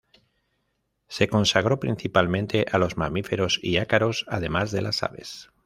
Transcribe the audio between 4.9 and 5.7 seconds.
aves.